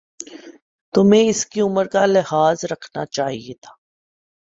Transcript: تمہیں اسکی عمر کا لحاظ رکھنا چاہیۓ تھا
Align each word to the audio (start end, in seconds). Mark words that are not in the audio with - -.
تمہیں 0.93 1.29
اسکی 1.29 1.61
عمر 1.61 1.85
کا 1.87 2.05
لحاظ 2.05 2.65
رکھنا 2.71 3.05
چاہیۓ 3.05 3.53
تھا 3.61 3.73